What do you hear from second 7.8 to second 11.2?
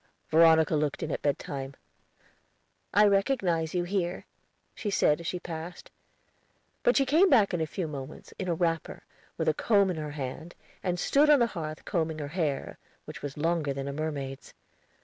moments in a wrapper, with a comb in her hand, and